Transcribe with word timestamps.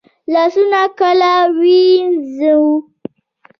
لاسونه 0.33 0.81
کله 0.99 1.31
ووینځو؟ 1.57 2.59